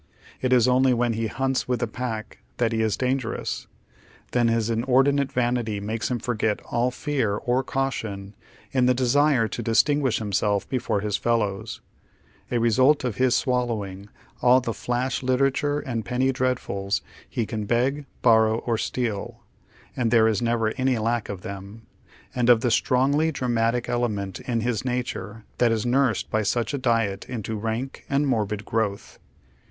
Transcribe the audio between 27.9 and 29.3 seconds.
and morbid gi owth.